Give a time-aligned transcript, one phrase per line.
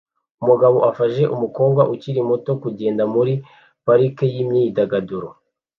[0.43, 3.33] Umugabo afasha umukobwa ukiri muto kugenda muri
[3.85, 5.27] parike yimyidagaduro